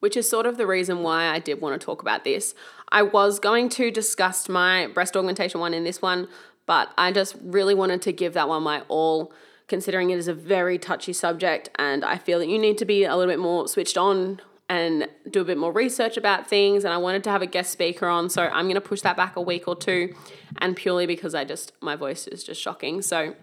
which 0.00 0.16
is 0.16 0.28
sort 0.28 0.46
of 0.46 0.56
the 0.56 0.66
reason 0.66 1.02
why 1.02 1.26
I 1.26 1.38
did 1.38 1.60
want 1.60 1.80
to 1.80 1.84
talk 1.84 2.02
about 2.02 2.24
this. 2.24 2.54
I 2.90 3.02
was 3.02 3.38
going 3.38 3.68
to 3.70 3.90
discuss 3.90 4.48
my 4.48 4.86
breast 4.88 5.16
augmentation 5.16 5.60
one 5.60 5.74
in 5.74 5.84
this 5.84 6.00
one, 6.00 6.28
but 6.66 6.92
I 6.98 7.12
just 7.12 7.36
really 7.42 7.74
wanted 7.74 8.02
to 8.02 8.12
give 8.12 8.34
that 8.34 8.48
one 8.48 8.62
my 8.62 8.82
all, 8.88 9.32
considering 9.68 10.10
it 10.10 10.18
is 10.18 10.28
a 10.28 10.34
very 10.34 10.78
touchy 10.78 11.12
subject, 11.12 11.70
and 11.76 12.04
I 12.04 12.18
feel 12.18 12.38
that 12.38 12.48
you 12.48 12.58
need 12.58 12.78
to 12.78 12.84
be 12.84 13.04
a 13.04 13.16
little 13.16 13.32
bit 13.32 13.40
more 13.40 13.66
switched 13.68 13.96
on 13.96 14.40
and 14.68 15.08
do 15.30 15.40
a 15.40 15.44
bit 15.44 15.56
more 15.56 15.70
research 15.72 16.16
about 16.16 16.48
things. 16.48 16.84
And 16.84 16.92
I 16.92 16.96
wanted 16.96 17.22
to 17.24 17.30
have 17.30 17.40
a 17.40 17.46
guest 17.46 17.70
speaker 17.70 18.06
on, 18.06 18.28
so 18.28 18.42
I'm 18.42 18.64
going 18.64 18.74
to 18.74 18.80
push 18.80 19.00
that 19.02 19.16
back 19.16 19.36
a 19.36 19.40
week 19.40 19.68
or 19.68 19.76
two, 19.76 20.14
and 20.58 20.76
purely 20.76 21.06
because 21.06 21.34
I 21.34 21.44
just, 21.44 21.72
my 21.80 21.94
voice 21.94 22.26
is 22.26 22.42
just 22.42 22.60
shocking. 22.60 23.00
So 23.02 23.36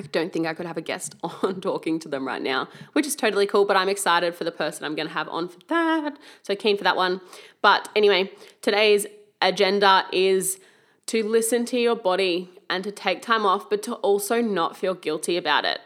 I 0.00 0.06
don't 0.06 0.32
think 0.32 0.46
I 0.46 0.54
could 0.54 0.66
have 0.66 0.78
a 0.78 0.82
guest 0.82 1.14
on 1.22 1.60
talking 1.60 1.98
to 2.00 2.08
them 2.08 2.26
right 2.26 2.42
now, 2.42 2.68
which 2.94 3.06
is 3.06 3.14
totally 3.14 3.46
cool, 3.46 3.64
but 3.64 3.76
I'm 3.76 3.88
excited 3.88 4.34
for 4.34 4.44
the 4.44 4.52
person 4.52 4.84
I'm 4.84 4.94
going 4.94 5.08
to 5.08 5.14
have 5.14 5.28
on 5.28 5.48
for 5.48 5.58
that. 5.68 6.16
So 6.42 6.56
keen 6.56 6.76
for 6.76 6.84
that 6.84 6.96
one. 6.96 7.20
But 7.60 7.88
anyway, 7.94 8.32
today's 8.62 9.06
agenda 9.42 10.06
is 10.12 10.58
to 11.06 11.22
listen 11.22 11.64
to 11.66 11.78
your 11.78 11.96
body 11.96 12.50
and 12.68 12.82
to 12.84 12.92
take 12.92 13.20
time 13.20 13.44
off, 13.44 13.68
but 13.68 13.82
to 13.82 13.94
also 13.96 14.40
not 14.40 14.76
feel 14.76 14.94
guilty 14.94 15.36
about 15.36 15.64
it. 15.64 15.80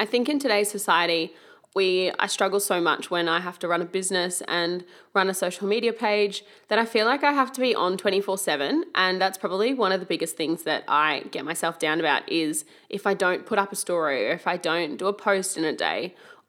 I 0.00 0.06
think 0.06 0.28
in 0.28 0.38
today's 0.38 0.70
society, 0.70 1.34
we 1.78 2.10
I 2.18 2.26
struggle 2.26 2.58
so 2.58 2.80
much 2.80 3.08
when 3.08 3.28
I 3.28 3.38
have 3.38 3.58
to 3.60 3.68
run 3.68 3.80
a 3.80 3.90
business 3.98 4.42
and 4.48 4.84
run 5.14 5.30
a 5.30 5.34
social 5.44 5.68
media 5.68 5.92
page 5.92 6.44
that 6.68 6.78
I 6.78 6.84
feel 6.84 7.06
like 7.06 7.22
I 7.22 7.32
have 7.40 7.52
to 7.52 7.60
be 7.60 7.72
on 7.84 7.96
24/7 7.96 8.82
and 8.96 9.20
that's 9.22 9.38
probably 9.38 9.70
one 9.84 9.92
of 9.92 10.00
the 10.00 10.10
biggest 10.14 10.36
things 10.36 10.64
that 10.64 10.82
I 10.88 11.08
get 11.34 11.44
myself 11.44 11.78
down 11.78 12.00
about 12.00 12.22
is 12.28 12.64
if 12.90 13.06
I 13.06 13.14
don't 13.14 13.46
put 13.46 13.60
up 13.62 13.70
a 13.72 13.76
story 13.76 14.26
or 14.26 14.32
if 14.32 14.46
I 14.54 14.56
don't 14.56 14.96
do 14.96 15.06
a 15.06 15.12
post 15.28 15.56
in 15.56 15.64
a 15.64 15.76
day 15.88 16.00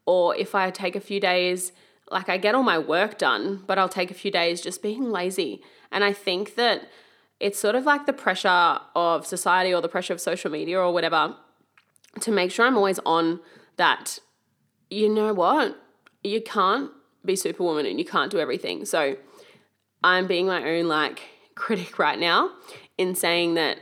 or 0.07 0.35
if 0.35 0.55
I 0.55 0.71
take 0.71 0.95
a 0.95 1.07
few 1.09 1.19
days 1.19 1.71
like 2.17 2.27
I 2.27 2.37
get 2.45 2.55
all 2.55 2.67
my 2.73 2.79
work 2.79 3.19
done 3.19 3.63
but 3.67 3.77
I'll 3.77 3.95
take 3.99 4.11
a 4.11 4.21
few 4.23 4.31
days 4.31 4.61
just 4.67 4.81
being 4.81 5.11
lazy. 5.19 5.61
And 5.91 6.03
I 6.03 6.13
think 6.27 6.55
that 6.55 6.87
it's 7.45 7.59
sort 7.65 7.75
of 7.75 7.83
like 7.91 8.07
the 8.07 8.17
pressure 8.25 8.79
of 8.95 9.27
society 9.35 9.71
or 9.75 9.81
the 9.81 9.93
pressure 9.95 10.13
of 10.13 10.21
social 10.31 10.51
media 10.57 10.79
or 10.79 10.91
whatever 10.91 11.35
to 12.25 12.31
make 12.31 12.51
sure 12.51 12.65
I'm 12.65 12.79
always 12.81 12.99
on 13.05 13.39
that 13.77 14.19
you 14.89 15.09
know 15.09 15.33
what? 15.33 15.77
You 16.23 16.41
can't 16.41 16.91
be 17.23 17.35
superwoman 17.35 17.85
and 17.85 17.99
you 17.99 18.05
can't 18.05 18.31
do 18.31 18.39
everything. 18.39 18.85
So 18.85 19.17
I'm 20.03 20.27
being 20.27 20.47
my 20.47 20.63
own 20.63 20.87
like 20.87 21.21
critic 21.55 21.99
right 21.99 22.19
now 22.19 22.51
in 22.97 23.15
saying 23.15 23.55
that 23.55 23.79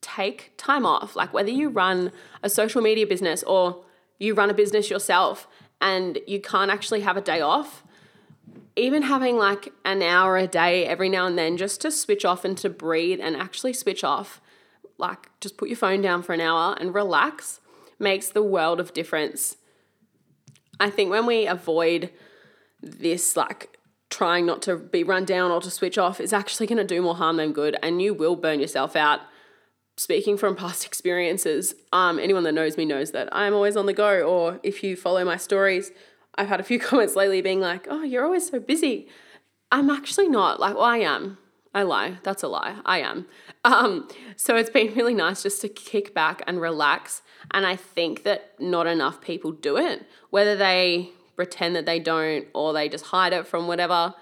take 0.00 0.52
time 0.56 0.86
off. 0.86 1.16
Like 1.16 1.32
whether 1.32 1.50
you 1.50 1.68
run 1.68 2.12
a 2.42 2.48
social 2.48 2.82
media 2.82 3.06
business 3.06 3.42
or 3.42 3.84
you 4.18 4.34
run 4.34 4.50
a 4.50 4.54
business 4.54 4.90
yourself 4.90 5.46
and 5.80 6.18
you 6.26 6.40
can't 6.40 6.70
actually 6.70 7.00
have 7.00 7.16
a 7.16 7.20
day 7.20 7.40
off, 7.40 7.82
even 8.76 9.02
having 9.02 9.36
like 9.36 9.72
an 9.84 10.02
hour 10.02 10.36
a 10.36 10.46
day 10.46 10.86
every 10.86 11.08
now 11.08 11.26
and 11.26 11.38
then 11.38 11.56
just 11.56 11.80
to 11.82 11.90
switch 11.90 12.24
off 12.24 12.44
and 12.44 12.56
to 12.58 12.70
breathe 12.70 13.20
and 13.22 13.36
actually 13.36 13.72
switch 13.72 14.04
off, 14.04 14.40
like 14.96 15.28
just 15.40 15.56
put 15.56 15.68
your 15.68 15.76
phone 15.76 16.00
down 16.00 16.22
for 16.22 16.32
an 16.32 16.40
hour 16.40 16.76
and 16.80 16.94
relax 16.94 17.60
makes 17.98 18.28
the 18.28 18.42
world 18.42 18.80
of 18.80 18.94
difference 18.94 19.56
I 20.78 20.90
think 20.90 21.10
when 21.10 21.26
we 21.26 21.46
avoid 21.46 22.10
this, 22.82 23.36
like 23.36 23.78
trying 24.10 24.46
not 24.46 24.62
to 24.62 24.76
be 24.76 25.02
run 25.02 25.24
down 25.24 25.50
or 25.50 25.60
to 25.60 25.70
switch 25.70 25.98
off, 25.98 26.20
is 26.20 26.32
actually 26.32 26.66
going 26.66 26.78
to 26.78 26.84
do 26.84 27.02
more 27.02 27.16
harm 27.16 27.36
than 27.36 27.52
good, 27.52 27.76
and 27.82 28.00
you 28.00 28.14
will 28.14 28.36
burn 28.36 28.60
yourself 28.60 28.96
out. 28.96 29.20
Speaking 29.96 30.36
from 30.36 30.56
past 30.56 30.84
experiences, 30.90 31.74
um, 31.92 32.18
anyone 32.18 32.44
that 32.44 32.52
knows 32.52 32.76
me 32.76 32.84
knows 32.84 33.12
that 33.12 33.28
I'm 33.34 33.54
always 33.54 33.76
on 33.76 33.86
the 33.86 33.94
go. 33.94 34.22
Or 34.22 34.60
if 34.62 34.82
you 34.82 34.96
follow 34.96 35.24
my 35.24 35.36
stories, 35.36 35.90
I've 36.34 36.48
had 36.48 36.60
a 36.60 36.64
few 36.64 36.78
comments 36.88 37.16
lately 37.16 37.40
being 37.40 37.60
like, 37.60 37.86
"Oh, 37.90 38.02
you're 38.02 38.24
always 38.24 38.48
so 38.48 38.60
busy." 38.60 39.08
I'm 39.72 39.90
actually 39.90 40.28
not. 40.28 40.60
Like, 40.60 40.74
well, 40.74 40.84
I 40.84 40.98
am. 40.98 41.38
I 41.74 41.82
lie. 41.82 42.18
That's 42.22 42.42
a 42.42 42.48
lie. 42.48 42.76
I 42.84 43.00
am. 43.00 43.26
Um, 43.66 44.08
so 44.36 44.54
it's 44.54 44.70
been 44.70 44.94
really 44.94 45.12
nice 45.12 45.42
just 45.42 45.60
to 45.62 45.68
kick 45.68 46.14
back 46.14 46.40
and 46.46 46.60
relax. 46.60 47.22
And 47.50 47.66
I 47.66 47.74
think 47.74 48.22
that 48.22 48.52
not 48.60 48.86
enough 48.86 49.20
people 49.20 49.50
do 49.50 49.76
it, 49.76 50.06
whether 50.30 50.54
they 50.54 51.10
pretend 51.34 51.74
that 51.74 51.84
they 51.84 51.98
don't 51.98 52.46
or 52.54 52.72
they 52.72 52.88
just 52.88 53.06
hide 53.06 53.32
it 53.32 53.44
from 53.44 53.66
whatever. 53.66 54.14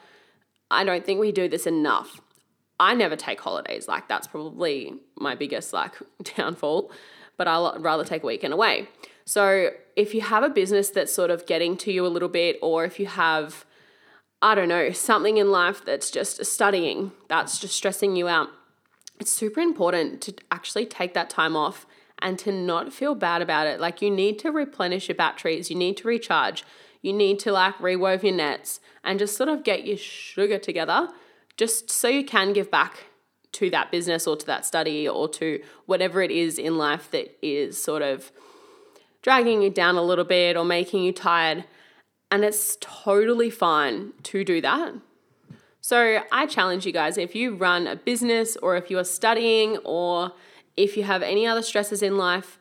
I 0.70 0.82
don't 0.82 1.04
think 1.04 1.20
we 1.20 1.30
do 1.30 1.46
this 1.46 1.66
enough. 1.66 2.22
I 2.80 2.94
never 2.94 3.16
take 3.16 3.38
holidays. 3.38 3.86
Like 3.86 4.08
that's 4.08 4.26
probably 4.26 4.94
my 5.16 5.34
biggest 5.34 5.74
like 5.74 5.92
downfall, 6.36 6.90
but 7.36 7.46
I'll 7.46 7.76
rather 7.78 8.02
take 8.02 8.22
a 8.22 8.26
weekend 8.26 8.54
away. 8.54 8.88
So 9.26 9.70
if 9.94 10.14
you 10.14 10.22
have 10.22 10.42
a 10.42 10.48
business 10.48 10.88
that's 10.88 11.12
sort 11.12 11.30
of 11.30 11.44
getting 11.44 11.76
to 11.78 11.92
you 11.92 12.06
a 12.06 12.08
little 12.08 12.30
bit, 12.30 12.58
or 12.62 12.86
if 12.86 12.98
you 12.98 13.06
have, 13.06 13.66
I 14.40 14.54
don't 14.54 14.68
know, 14.68 14.90
something 14.90 15.36
in 15.36 15.50
life 15.50 15.84
that's 15.84 16.10
just 16.10 16.44
studying, 16.46 17.12
that's 17.28 17.58
just 17.58 17.76
stressing 17.76 18.16
you 18.16 18.26
out, 18.26 18.48
it's 19.20 19.30
super 19.30 19.60
important 19.60 20.20
to 20.22 20.34
actually 20.50 20.86
take 20.86 21.14
that 21.14 21.30
time 21.30 21.56
off 21.56 21.86
and 22.20 22.38
to 22.38 22.52
not 22.52 22.92
feel 22.92 23.14
bad 23.14 23.42
about 23.42 23.66
it. 23.66 23.80
Like 23.80 24.00
you 24.00 24.10
need 24.10 24.38
to 24.40 24.50
replenish 24.50 25.08
your 25.08 25.16
batteries, 25.16 25.70
you 25.70 25.76
need 25.76 25.96
to 25.98 26.08
recharge, 26.08 26.64
you 27.02 27.12
need 27.12 27.38
to 27.40 27.52
like 27.52 27.78
rewove 27.80 28.24
your 28.24 28.34
nets 28.34 28.80
and 29.02 29.18
just 29.18 29.36
sort 29.36 29.48
of 29.48 29.62
get 29.64 29.86
your 29.86 29.96
sugar 29.96 30.58
together 30.58 31.08
just 31.56 31.90
so 31.90 32.08
you 32.08 32.24
can 32.24 32.52
give 32.52 32.70
back 32.70 33.04
to 33.52 33.70
that 33.70 33.90
business 33.90 34.26
or 34.26 34.36
to 34.36 34.46
that 34.46 34.66
study 34.66 35.08
or 35.08 35.28
to 35.28 35.62
whatever 35.86 36.22
it 36.22 36.30
is 36.30 36.58
in 36.58 36.76
life 36.76 37.10
that 37.12 37.36
is 37.40 37.80
sort 37.80 38.02
of 38.02 38.32
dragging 39.22 39.62
you 39.62 39.70
down 39.70 39.96
a 39.96 40.02
little 40.02 40.24
bit 40.24 40.56
or 40.56 40.64
making 40.64 41.04
you 41.04 41.12
tired. 41.12 41.64
And 42.30 42.44
it's 42.44 42.76
totally 42.80 43.50
fine 43.50 44.12
to 44.24 44.44
do 44.44 44.60
that. 44.60 44.94
So 45.86 46.22
I 46.32 46.46
challenge 46.46 46.86
you 46.86 46.92
guys 46.92 47.18
if 47.18 47.34
you 47.34 47.56
run 47.56 47.86
a 47.86 47.94
business 47.94 48.56
or 48.56 48.74
if 48.74 48.90
you 48.90 48.98
are 48.98 49.04
studying 49.04 49.76
or 49.84 50.32
if 50.78 50.96
you 50.96 51.02
have 51.02 51.20
any 51.20 51.46
other 51.46 51.60
stresses 51.60 52.00
in 52.00 52.16
life, 52.16 52.58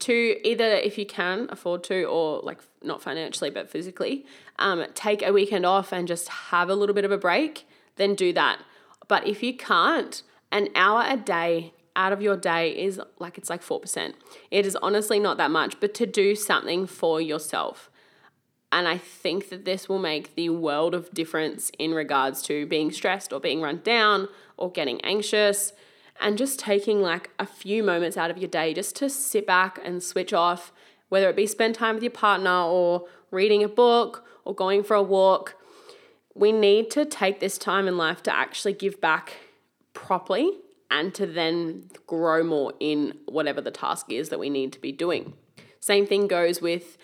to 0.00 0.36
either, 0.42 0.64
if 0.64 0.98
you 0.98 1.06
can 1.06 1.46
afford 1.48 1.84
to, 1.84 2.02
or 2.06 2.40
like 2.42 2.58
not 2.82 3.00
financially 3.00 3.50
but 3.50 3.70
physically, 3.70 4.26
um, 4.58 4.84
take 4.94 5.22
a 5.22 5.32
weekend 5.32 5.64
off 5.64 5.92
and 5.92 6.08
just 6.08 6.28
have 6.28 6.68
a 6.68 6.74
little 6.74 6.92
bit 6.92 7.04
of 7.04 7.12
a 7.12 7.16
break, 7.16 7.68
then 7.94 8.16
do 8.16 8.32
that. 8.32 8.58
But 9.06 9.28
if 9.28 9.44
you 9.44 9.56
can't, 9.56 10.24
an 10.50 10.70
hour 10.74 11.04
a 11.06 11.16
day 11.16 11.72
out 11.94 12.12
of 12.12 12.20
your 12.20 12.36
day 12.36 12.70
is 12.70 13.00
like 13.20 13.38
it's 13.38 13.48
like 13.48 13.62
4%. 13.62 14.12
It 14.50 14.66
is 14.66 14.74
honestly 14.82 15.20
not 15.20 15.36
that 15.36 15.52
much, 15.52 15.78
but 15.78 15.94
to 15.94 16.04
do 16.04 16.34
something 16.34 16.88
for 16.88 17.20
yourself. 17.20 17.92
And 18.76 18.86
I 18.86 18.98
think 18.98 19.48
that 19.48 19.64
this 19.64 19.88
will 19.88 19.98
make 19.98 20.34
the 20.34 20.50
world 20.50 20.94
of 20.94 21.10
difference 21.14 21.70
in 21.78 21.94
regards 21.94 22.42
to 22.42 22.66
being 22.66 22.92
stressed 22.92 23.32
or 23.32 23.40
being 23.40 23.62
run 23.62 23.80
down 23.82 24.28
or 24.58 24.70
getting 24.70 25.00
anxious 25.00 25.72
and 26.20 26.36
just 26.36 26.58
taking 26.58 27.00
like 27.00 27.30
a 27.38 27.46
few 27.46 27.82
moments 27.82 28.18
out 28.18 28.30
of 28.30 28.36
your 28.36 28.50
day 28.50 28.74
just 28.74 28.94
to 28.96 29.08
sit 29.08 29.46
back 29.46 29.80
and 29.82 30.02
switch 30.02 30.34
off, 30.34 30.74
whether 31.08 31.30
it 31.30 31.36
be 31.36 31.46
spend 31.46 31.74
time 31.74 31.94
with 31.94 32.02
your 32.04 32.10
partner 32.10 32.64
or 32.64 33.06
reading 33.30 33.64
a 33.64 33.68
book 33.68 34.26
or 34.44 34.54
going 34.54 34.82
for 34.82 34.92
a 34.92 35.02
walk. 35.02 35.56
We 36.34 36.52
need 36.52 36.90
to 36.90 37.06
take 37.06 37.40
this 37.40 37.56
time 37.56 37.88
in 37.88 37.96
life 37.96 38.22
to 38.24 38.36
actually 38.36 38.74
give 38.74 39.00
back 39.00 39.38
properly 39.94 40.50
and 40.90 41.14
to 41.14 41.24
then 41.24 41.88
grow 42.06 42.44
more 42.44 42.74
in 42.78 43.14
whatever 43.24 43.62
the 43.62 43.70
task 43.70 44.12
is 44.12 44.28
that 44.28 44.38
we 44.38 44.50
need 44.50 44.70
to 44.74 44.80
be 44.82 44.92
doing. 44.92 45.32
Same 45.80 46.06
thing 46.06 46.26
goes 46.26 46.60
with 46.60 46.98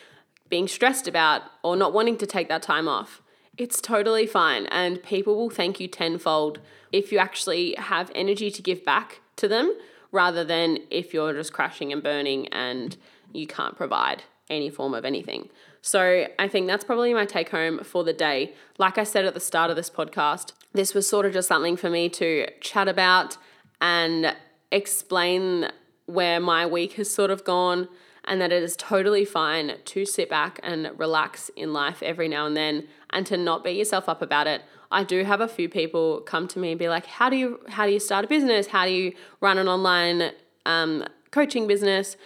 being 0.52 0.68
stressed 0.68 1.08
about 1.08 1.40
or 1.62 1.76
not 1.76 1.94
wanting 1.94 2.18
to 2.18 2.26
take 2.26 2.46
that 2.50 2.62
time 2.62 2.86
off. 2.86 3.22
It's 3.56 3.80
totally 3.80 4.26
fine, 4.26 4.66
and 4.66 5.02
people 5.02 5.34
will 5.34 5.48
thank 5.48 5.80
you 5.80 5.88
tenfold 5.88 6.60
if 6.92 7.10
you 7.10 7.16
actually 7.16 7.74
have 7.78 8.12
energy 8.14 8.50
to 8.50 8.60
give 8.60 8.84
back 8.84 9.22
to 9.36 9.48
them 9.48 9.74
rather 10.10 10.44
than 10.44 10.76
if 10.90 11.14
you're 11.14 11.32
just 11.32 11.54
crashing 11.54 11.90
and 11.90 12.02
burning 12.02 12.48
and 12.48 12.98
you 13.32 13.46
can't 13.46 13.76
provide 13.76 14.24
any 14.50 14.68
form 14.68 14.92
of 14.92 15.06
anything. 15.06 15.48
So 15.80 16.26
I 16.38 16.48
think 16.48 16.66
that's 16.66 16.84
probably 16.84 17.14
my 17.14 17.24
take 17.24 17.48
home 17.48 17.82
for 17.82 18.04
the 18.04 18.12
day. 18.12 18.52
Like 18.76 18.98
I 18.98 19.04
said 19.04 19.24
at 19.24 19.32
the 19.32 19.40
start 19.40 19.70
of 19.70 19.76
this 19.76 19.88
podcast, 19.88 20.52
this 20.74 20.92
was 20.92 21.08
sort 21.08 21.24
of 21.24 21.32
just 21.32 21.48
something 21.48 21.78
for 21.78 21.88
me 21.88 22.10
to 22.10 22.46
chat 22.60 22.88
about 22.88 23.38
and 23.80 24.36
explain 24.70 25.70
where 26.04 26.40
my 26.40 26.66
week 26.66 26.92
has 26.94 27.10
sort 27.10 27.30
of 27.30 27.42
gone 27.42 27.88
and 28.24 28.40
that 28.40 28.52
it 28.52 28.62
is 28.62 28.76
totally 28.76 29.24
fine 29.24 29.74
to 29.84 30.04
sit 30.04 30.30
back 30.30 30.60
and 30.62 30.90
relax 30.96 31.50
in 31.56 31.72
life 31.72 32.02
every 32.02 32.28
now 32.28 32.46
and 32.46 32.56
then 32.56 32.86
and 33.10 33.26
to 33.26 33.36
not 33.36 33.64
beat 33.64 33.76
yourself 33.76 34.08
up 34.08 34.22
about 34.22 34.46
it. 34.46 34.62
I 34.90 35.04
do 35.04 35.24
have 35.24 35.40
a 35.40 35.48
few 35.48 35.68
people 35.68 36.20
come 36.20 36.46
to 36.48 36.58
me 36.58 36.72
and 36.72 36.78
be 36.78 36.88
like, 36.88 37.06
"How 37.06 37.30
do 37.30 37.36
you 37.36 37.60
how 37.68 37.86
do 37.86 37.92
you 37.92 38.00
start 38.00 38.24
a 38.24 38.28
business? 38.28 38.68
How 38.68 38.84
do 38.84 38.92
you 38.92 39.14
run 39.40 39.58
an 39.58 39.68
online 39.68 40.32
um, 40.66 41.04
coaching 41.30 41.66
business? 41.66 42.16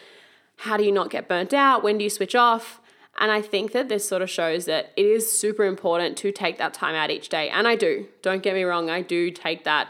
How 0.59 0.77
do 0.77 0.85
you 0.85 0.93
not 0.93 1.11
get 1.11 1.29
burnt 1.29 1.55
out? 1.55 1.83
When 1.83 1.99
do 1.99 2.05
you 2.05 2.11
switch 2.11 2.35
off?" 2.35 2.81
And 3.19 3.31
I 3.31 3.41
think 3.41 3.73
that 3.73 3.89
this 3.89 4.07
sort 4.07 4.21
of 4.21 4.29
shows 4.29 4.67
that 4.67 4.93
it 4.97 5.07
is 5.07 5.31
super 5.31 5.65
important 5.65 6.19
to 6.19 6.33
take 6.33 6.59
that 6.59 6.75
time 6.75 6.95
out 6.95 7.11
each 7.11 7.29
day. 7.29 7.49
And 7.49 7.67
I 7.67 7.75
do. 7.75 8.09
Don't 8.21 8.43
get 8.43 8.55
me 8.55 8.63
wrong, 8.65 8.91
I 8.91 9.01
do 9.01 9.31
take 9.31 9.65
that 9.65 9.89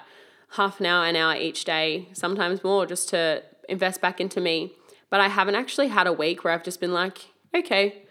half 0.51 0.79
an 0.81 0.87
hour, 0.87 1.07
an 1.07 1.17
hour 1.17 1.35
each 1.35 1.65
day, 1.65 2.09
sometimes 2.13 2.63
more, 2.63 2.87
just 2.87 3.09
to 3.09 3.43
invest 3.69 4.01
back 4.01 4.21
into 4.21 4.41
me. 4.41 4.73
But 5.11 5.21
I 5.21 5.29
haven't 5.29 5.55
actually 5.55 5.89
had 5.89 6.07
a 6.07 6.13
week 6.13 6.43
where 6.43 6.53
I've 6.53 6.65
just 6.65 6.81
been 6.81 6.93
like, 6.93 7.27
okay, 7.55 8.03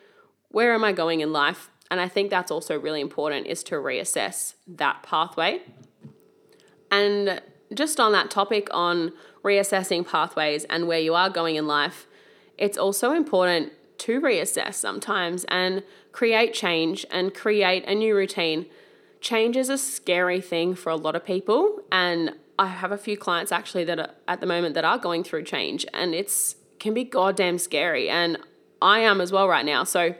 where 0.49 0.73
am 0.73 0.83
I 0.83 0.91
going 0.91 1.19
in 1.21 1.31
life? 1.31 1.69
And 1.91 1.99
I 1.99 2.07
think 2.07 2.29
that's 2.29 2.51
also 2.51 2.79
really 2.79 3.01
important 3.01 3.47
is 3.47 3.63
to 3.63 3.75
reassess 3.75 4.55
that 4.67 5.03
pathway. 5.03 5.61
And 6.91 7.41
just 7.73 7.99
on 7.99 8.11
that 8.13 8.31
topic 8.31 8.69
on 8.71 9.11
reassessing 9.43 10.07
pathways 10.07 10.63
and 10.65 10.87
where 10.87 10.99
you 10.99 11.13
are 11.13 11.29
going 11.29 11.55
in 11.55 11.67
life, 11.67 12.07
it's 12.57 12.77
also 12.77 13.11
important 13.11 13.73
to 13.99 14.19
reassess 14.19 14.75
sometimes 14.75 15.45
and 15.45 15.83
create 16.11 16.53
change 16.53 17.05
and 17.11 17.33
create 17.33 17.85
a 17.85 17.95
new 17.95 18.15
routine 18.15 18.65
change 19.21 19.57
is 19.57 19.69
a 19.69 19.77
scary 19.77 20.41
thing 20.41 20.75
for 20.75 20.89
a 20.89 20.95
lot 20.95 21.15
of 21.15 21.25
people 21.25 21.79
and 21.91 22.31
I 22.57 22.67
have 22.67 22.91
a 22.91 22.97
few 22.97 23.17
clients 23.17 23.51
actually 23.51 23.83
that 23.85 23.99
are 23.99 24.11
at 24.27 24.39
the 24.39 24.45
moment 24.45 24.75
that 24.75 24.85
are 24.85 24.97
going 24.97 25.23
through 25.23 25.43
change 25.43 25.85
and 25.93 26.13
it's 26.13 26.55
can 26.79 26.93
be 26.93 27.03
goddamn 27.03 27.57
scary 27.57 28.09
and 28.09 28.37
I 28.81 28.99
am 28.99 29.21
as 29.21 29.31
well 29.31 29.47
right 29.47 29.65
now. 29.65 29.83
So 29.83 30.15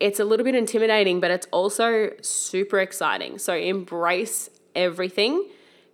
it's 0.00 0.20
a 0.20 0.24
little 0.24 0.44
bit 0.44 0.54
intimidating, 0.54 1.20
but 1.20 1.30
it's 1.30 1.46
also 1.50 2.10
super 2.20 2.80
exciting. 2.80 3.38
So 3.38 3.54
embrace 3.54 4.50
everything. 4.74 5.48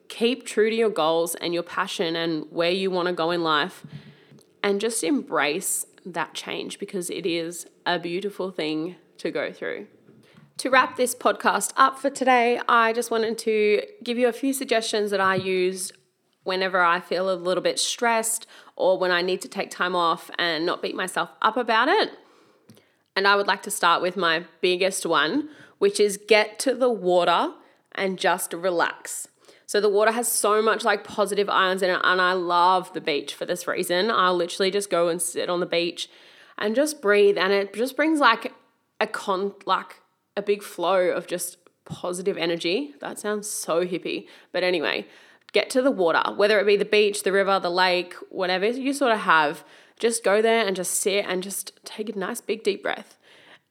Keep 0.09 0.47
true 0.47 0.71
to 0.71 0.77
your 0.77 0.91
goals 0.91 1.35
and 1.37 1.55
your 1.55 1.63
passion 1.63 2.17
and 2.17 2.47
where 2.51 2.71
you 2.71 2.91
want 2.91 3.09
to 3.09 3.15
go 3.15 3.31
in 3.31 3.43
life 3.43 3.87
and 4.63 4.81
just 4.81 5.05
embrace 5.05 5.87
that 6.05 6.35
change 6.35 6.79
because 6.79 7.11
it 7.11 7.27
is 7.27 7.67
a 7.87 7.99
beautiful 7.99 8.51
thing 8.51 8.97
to 9.19 9.31
go 9.31 9.53
through. 9.53 9.87
To 10.59 10.71
wrap 10.71 10.97
this 10.97 11.15
podcast 11.15 11.73
up 11.77 11.99
for 11.99 12.11
today, 12.11 12.61
I 12.69 12.93
just 12.93 13.11
wanted 13.11 13.39
to 13.39 13.83
give 14.03 14.19
you 14.19 14.29
a 14.29 14.33
few 14.33 14.53
suggestions 14.53 15.11
that 15.11 15.21
I 15.21 15.37
use 15.37 15.93
whenever 16.45 16.81
I 16.81 17.01
feel 17.01 17.31
a 17.31 17.35
little 17.35 17.63
bit 17.63 17.79
stressed 17.79 18.47
or 18.77 18.99
when 18.99 19.11
I 19.11 19.23
need 19.23 19.41
to 19.43 19.49
take 19.49 19.71
time 19.71 19.95
off 19.95 20.31
and 20.39 20.65
not 20.65 20.83
beat 20.83 20.95
myself 20.95 21.31
up 21.43 21.57
about 21.57 21.89
it. 21.89 22.11
And 23.15 23.27
I 23.27 23.37
would 23.37 23.47
like 23.47 23.63
to 23.65 23.71
start 23.71 24.03
with 24.03 24.17
my 24.17 24.45
biggest 24.61 25.05
one, 25.05 25.51
which 25.79 26.01
is 26.01 26.19
get 26.29 26.59
to 26.61 26.75
the 26.75 26.91
water 26.91 27.53
and 27.95 28.19
just 28.19 28.53
relax. 28.53 29.29
So 29.67 29.81
the 29.81 29.89
water 29.89 30.11
has 30.13 30.27
so 30.27 30.61
much 30.61 30.85
like 30.85 31.05
positive 31.05 31.49
ions 31.49 31.83
in 31.83 31.91
it, 31.91 32.01
and 32.03 32.21
I 32.21 32.33
love 32.33 32.93
the 32.93 33.01
beach 33.01 33.35
for 33.35 33.47
this 33.47 33.69
reason. 33.69 34.11
I'll 34.11 34.35
literally 34.35 34.71
just 34.71 34.91
go 34.91 35.09
and 35.09 35.23
sit 35.23 35.49
on 35.49 35.61
the 35.61 35.67
beach 35.67 36.09
and 36.59 36.75
just 36.75 37.01
breathe, 37.01 37.39
and 37.39 37.53
it 37.53 37.73
just 37.73 37.95
brings 37.95 38.19
like 38.19 38.53
a 39.01 39.07
con 39.07 39.55
like 39.67 40.01
a 40.37 40.43
big 40.43 40.63
flow 40.63 41.11
of 41.11 41.27
just 41.29 41.59
positive 41.85 42.37
energy. 42.37 42.95
That 43.01 43.19
sounds 43.19 43.49
so 43.49 43.87
hippie. 43.87 44.27
But 44.53 44.65
anyway, 44.65 45.07
get 45.53 45.71
to 45.71 45.83
the 45.83 45.91
water, 45.91 46.23
whether 46.35 46.59
it 46.61 46.67
be 46.67 46.77
the 46.77 46.85
beach, 46.85 47.23
the 47.23 47.33
river, 47.33 47.59
the 47.59 47.71
lake, 47.71 48.15
whatever 48.29 48.67
you 48.69 48.93
sort 48.93 49.13
of 49.13 49.21
have. 49.21 49.65
Just 49.99 50.25
go 50.25 50.41
there 50.41 50.67
and 50.67 50.75
just 50.75 50.95
sit 50.95 51.27
and 51.29 51.43
just 51.43 51.79
take 51.85 52.09
a 52.09 52.19
nice 52.19 52.41
big 52.41 52.63
deep 52.63 52.83
breath. 52.83 53.19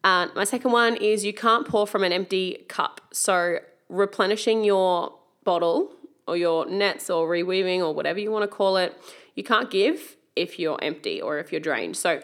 Uh, 0.04 0.28
my 0.36 0.44
second 0.44 0.72
one 0.72 0.96
is 0.96 1.26
you 1.26 1.34
can't 1.34 1.68
pour 1.68 1.88
from 1.88 2.04
an 2.04 2.14
empty 2.14 2.66
cup. 2.68 3.02
So 3.12 3.60
replenishing 3.90 4.64
your 4.64 5.14
bottle 5.44 5.92
or 6.28 6.38
your 6.38 6.66
nets 6.68 7.10
or 7.10 7.28
reweaving 7.28 7.80
or 7.80 7.94
whatever 7.94 8.20
you 8.20 8.32
want 8.32 8.44
to 8.44 8.48
call 8.48 8.78
it, 8.78 8.96
you 9.36 9.44
can't 9.44 9.72
give 9.72 10.16
if 10.36 10.60
you're 10.60 10.82
empty 10.82 11.22
or 11.22 11.40
if 11.40 11.52
you're 11.52 11.62
drained. 11.62 11.98
So 11.98 12.22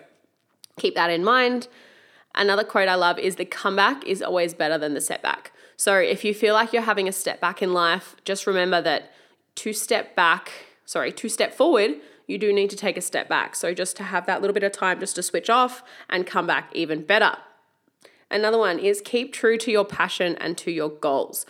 keep 0.77 0.95
that 0.95 1.09
in 1.09 1.23
mind. 1.23 1.67
Another 2.35 2.63
quote 2.63 2.87
I 2.87 2.95
love 2.95 3.17
is 3.17 3.37
the 3.37 3.45
comeback 3.45 4.05
is 4.05 4.21
always 4.21 4.53
better 4.53 4.77
than 4.77 4.93
the 4.93 5.01
setback. 5.01 5.51
So 5.77 5.97
if 5.97 6.23
you 6.23 6.33
feel 6.33 6.53
like 6.53 6.73
you're 6.73 6.81
having 6.83 7.07
a 7.07 7.11
step 7.11 7.41
back 7.41 7.61
in 7.61 7.73
life, 7.73 8.15
just 8.23 8.45
remember 8.45 8.81
that 8.81 9.11
to 9.55 9.73
step 9.73 10.15
back, 10.15 10.51
sorry, 10.85 11.11
to 11.13 11.29
step 11.29 11.53
forward, 11.53 11.95
you 12.27 12.37
do 12.37 12.51
need 12.51 12.69
to 12.71 12.75
take 12.75 12.97
a 12.97 13.01
step 13.01 13.29
back. 13.29 13.55
So 13.55 13.73
just 13.73 13.95
to 13.97 14.03
have 14.03 14.25
that 14.25 14.41
little 14.41 14.53
bit 14.53 14.63
of 14.63 14.71
time 14.71 14.99
just 14.99 15.15
to 15.15 15.23
switch 15.23 15.49
off 15.49 15.83
and 16.09 16.25
come 16.25 16.47
back 16.47 16.69
even 16.73 17.03
better. 17.03 17.37
Another 18.31 18.57
one 18.57 18.79
is 18.79 19.01
keep 19.01 19.31
true 19.31 19.57
to 19.59 19.71
your 19.71 19.85
passion 19.85 20.35
and 20.41 20.57
to 20.57 20.71
your 20.71 20.89
goals. 20.89 21.45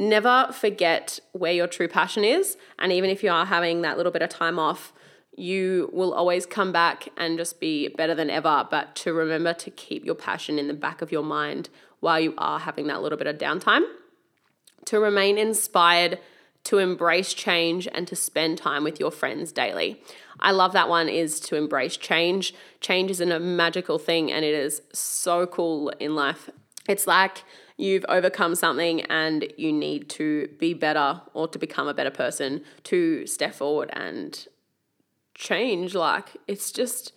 never 0.00 0.48
forget 0.52 1.20
where 1.32 1.52
your 1.52 1.66
true 1.66 1.88
passion 1.88 2.24
is. 2.24 2.56
And 2.78 2.90
even 2.90 3.10
if 3.10 3.22
you 3.22 3.30
are 3.30 3.46
having 3.46 3.82
that 3.82 3.96
little 3.96 4.12
bit 4.12 4.22
of 4.22 4.30
time 4.30 4.58
off, 4.58 4.92
you 5.36 5.90
will 5.92 6.12
always 6.12 6.46
come 6.46 6.72
back 6.72 7.08
and 7.16 7.38
just 7.38 7.60
be 7.60 7.88
better 7.88 8.14
than 8.14 8.30
ever. 8.30 8.66
But 8.68 8.96
to 8.96 9.12
remember 9.12 9.54
to 9.54 9.70
keep 9.70 10.04
your 10.04 10.14
passion 10.14 10.58
in 10.58 10.66
the 10.66 10.74
back 10.74 11.02
of 11.02 11.12
your 11.12 11.22
mind 11.22 11.68
while 12.00 12.18
you 12.18 12.34
are 12.38 12.58
having 12.58 12.86
that 12.86 13.02
little 13.02 13.18
bit 13.18 13.26
of 13.26 13.36
downtime, 13.36 13.84
to 14.86 14.98
remain 14.98 15.36
inspired, 15.38 16.18
to 16.64 16.78
embrace 16.78 17.34
change, 17.34 17.88
and 17.92 18.06
to 18.08 18.14
spend 18.14 18.58
time 18.58 18.84
with 18.84 19.00
your 19.00 19.10
friends 19.10 19.52
daily. 19.52 20.00
I 20.38 20.52
love 20.52 20.72
that 20.72 20.88
one 20.88 21.08
is 21.08 21.40
to 21.40 21.56
embrace 21.56 21.96
change. 21.96 22.54
Change 22.80 23.10
is 23.10 23.20
a 23.20 23.38
magical 23.38 23.98
thing 23.98 24.32
and 24.32 24.44
it 24.44 24.54
is 24.54 24.82
so 24.92 25.46
cool 25.46 25.90
in 26.00 26.14
life. 26.14 26.48
It's 26.88 27.06
like 27.06 27.44
you've 27.76 28.04
overcome 28.08 28.54
something 28.54 29.02
and 29.02 29.52
you 29.56 29.72
need 29.72 30.08
to 30.10 30.48
be 30.58 30.74
better 30.74 31.20
or 31.34 31.48
to 31.48 31.58
become 31.58 31.88
a 31.88 31.94
better 31.94 32.10
person 32.10 32.62
to 32.84 33.26
step 33.26 33.54
forward 33.54 33.90
and 33.92 34.46
change. 35.34 35.94
Like, 35.94 36.36
it's 36.46 36.72
just 36.72 37.12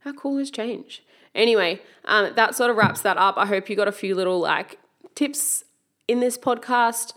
how 0.00 0.12
cool 0.12 0.38
is 0.38 0.50
change? 0.50 1.02
Anyway, 1.34 1.80
um, 2.06 2.32
that 2.34 2.54
sort 2.54 2.70
of 2.70 2.76
wraps 2.76 3.02
that 3.02 3.16
up. 3.16 3.36
I 3.36 3.46
hope 3.46 3.70
you 3.70 3.76
got 3.76 3.88
a 3.88 3.92
few 3.92 4.14
little 4.14 4.40
like 4.40 4.78
tips 5.14 5.64
in 6.08 6.20
this 6.20 6.36
podcast, 6.36 7.12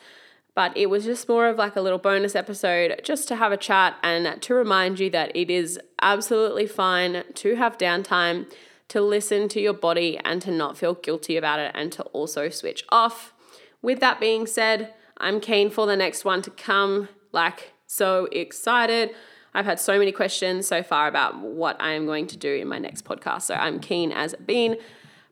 but 0.55 0.75
it 0.77 0.87
was 0.87 1.05
just 1.05 1.27
more 1.27 1.47
of 1.47 1.57
like 1.57 1.75
a 1.75 1.81
little 1.81 1.97
bonus 1.97 2.35
episode 2.35 2.99
just 3.03 3.27
to 3.27 3.35
have 3.35 3.51
a 3.51 3.57
chat 3.57 3.95
and 4.03 4.41
to 4.41 4.53
remind 4.53 4.99
you 4.99 5.09
that 5.09 5.35
it 5.35 5.49
is 5.49 5.79
absolutely 6.01 6.67
fine 6.67 7.23
to 7.33 7.55
have 7.55 7.77
downtime 7.77 8.51
to 8.89 9.01
listen 9.01 9.49
to 9.49 9.59
your 9.59 9.73
body 9.73 10.19
and 10.23 10.41
to 10.41 10.51
not 10.51 10.77
feel 10.77 10.93
guilty 10.93 11.37
about 11.37 11.59
it 11.59 11.71
and 11.73 11.91
to 11.91 12.03
also 12.03 12.49
switch 12.49 12.83
off. 12.89 13.33
With 13.81 13.99
that 14.01 14.19
being 14.19 14.45
said, 14.45 14.93
I'm 15.17 15.39
keen 15.39 15.69
for 15.69 15.87
the 15.87 15.95
next 15.95 16.23
one 16.23 16.41
to 16.43 16.51
come. 16.51 17.09
Like, 17.31 17.73
so 17.87 18.27
excited. 18.31 19.11
I've 19.53 19.65
had 19.65 19.79
so 19.79 19.97
many 19.97 20.11
questions 20.11 20.67
so 20.67 20.83
far 20.83 21.07
about 21.07 21.39
what 21.39 21.81
I 21.81 21.91
am 21.91 22.05
going 22.05 22.27
to 22.27 22.37
do 22.37 22.53
in 22.53 22.67
my 22.67 22.79
next 22.79 23.05
podcast. 23.05 23.43
So 23.43 23.55
I'm 23.55 23.79
keen 23.79 24.11
as 24.11 24.35
being. 24.45 24.77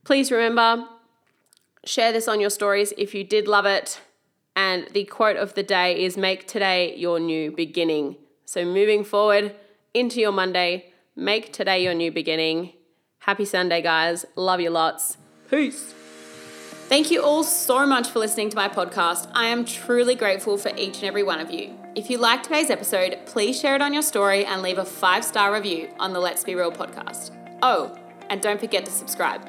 Please 0.04 0.32
remember, 0.32 0.88
share 1.86 2.12
this 2.12 2.28
on 2.28 2.40
your 2.40 2.50
stories 2.50 2.94
if 2.98 3.14
you 3.14 3.24
did 3.24 3.48
love 3.48 3.66
it. 3.66 4.00
And 4.56 4.88
the 4.94 5.06
quote 5.06 5.38
of 5.38 5.54
the 5.54 5.64
day 5.64 6.04
is 6.04 6.18
make 6.18 6.48
today 6.48 6.96
your 6.96 7.20
new 7.20 7.52
beginning. 7.52 8.18
So 8.46 8.66
moving 8.66 9.04
forward 9.04 9.56
into 9.94 10.20
your 10.20 10.32
Monday, 10.32 10.92
make 11.16 11.54
today 11.54 11.84
your 11.84 11.94
new 11.94 12.12
beginning. 12.12 12.74
Happy 13.20 13.46
Sunday, 13.46 13.82
guys. 13.82 14.26
Love 14.36 14.60
you 14.60 14.70
lots. 14.70 15.18
Peace. 15.50 15.94
Thank 16.92 17.10
you 17.10 17.24
all 17.24 17.46
so 17.46 17.86
much 17.86 18.10
for 18.10 18.20
listening 18.20 18.50
to 18.50 18.58
my 18.58 18.68
podcast. 18.68 19.32
I 19.34 19.46
am 19.46 19.64
truly 19.64 20.16
grateful 20.16 20.58
for 20.58 20.72
each 20.76 20.98
and 20.98 21.06
every 21.06 21.24
one 21.24 21.40
of 21.40 21.50
you. 21.50 21.74
If 21.96 22.10
you 22.10 22.18
liked 22.18 22.44
today's 22.46 22.70
episode, 22.70 23.18
please 23.26 23.58
share 23.58 23.76
it 23.76 23.82
on 23.82 23.94
your 23.94 24.02
story 24.02 24.46
and 24.46 24.62
leave 24.62 24.78
a 24.78 24.84
five 24.84 25.24
star 25.24 25.54
review 25.54 25.90
on 26.00 26.12
the 26.12 26.20
Let's 26.20 26.44
Be 26.44 26.56
Real 26.56 26.72
podcast. 26.72 27.32
Oh, 27.62 27.98
and 28.30 28.42
don't 28.42 28.60
forget 28.60 28.86
to 28.86 28.92
subscribe. 28.92 29.48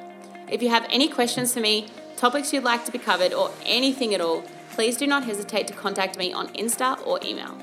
If 0.49 0.63
you 0.63 0.69
have 0.69 0.87
any 0.91 1.09
questions 1.09 1.53
for 1.53 1.61
me, 1.61 1.89
topics 2.17 2.53
you'd 2.53 2.63
like 2.63 2.85
to 2.85 2.93
be 2.93 2.99
covered, 2.99 3.33
or 3.33 3.51
anything 3.65 4.15
at 4.15 4.21
all, 4.21 4.45
please 4.73 4.97
do 4.97 5.07
not 5.07 5.25
hesitate 5.25 5.67
to 5.69 5.73
contact 5.73 6.19
me 6.19 6.33
on 6.33 6.49
Insta 6.49 7.05
or 7.07 7.21
email. 7.25 7.57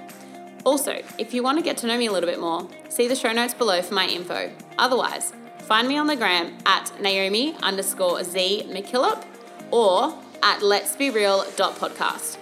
Also, 0.64 1.02
if 1.18 1.34
you 1.34 1.44
want 1.44 1.58
to 1.58 1.64
get 1.64 1.78
to 1.78 1.88
know 1.88 1.98
me 1.98 2.08
a 2.08 2.12
little 2.12 2.30
bit 2.30 2.40
more, 2.40 2.68
see 2.90 3.08
the 3.08 3.16
show 3.16 3.32
notes 3.32 3.54
below 3.54 3.82
for 3.82 3.94
my 3.94 4.08
info. 4.08 4.52
Otherwise, 4.78 5.34
Find 5.70 5.88
me 5.88 6.00
on 6.00 6.08
the 6.08 6.16
gram 6.16 6.58
at 6.66 6.92
Naomi 7.00 7.56
underscore 7.62 8.24
Z 8.24 8.64
McKillop 8.70 9.24
or 9.70 10.18
at 10.42 10.64
let's 10.64 10.96
be 10.96 11.12
real 11.12 11.44
podcast. 11.44 12.38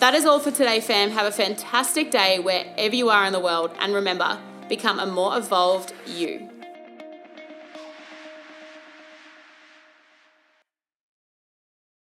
That 0.00 0.14
is 0.14 0.24
all 0.24 0.40
for 0.40 0.50
today, 0.50 0.80
fam. 0.80 1.10
Have 1.10 1.26
a 1.26 1.32
fantastic 1.32 2.10
day 2.10 2.38
wherever 2.38 2.96
you 2.96 3.10
are 3.10 3.26
in 3.26 3.34
the 3.34 3.40
world. 3.40 3.72
And 3.78 3.92
remember, 3.92 4.38
become 4.70 4.98
a 4.98 5.04
more 5.04 5.36
evolved 5.36 5.92
you. 6.06 6.48